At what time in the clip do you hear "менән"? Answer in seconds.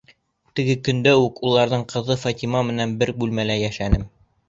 2.73-2.99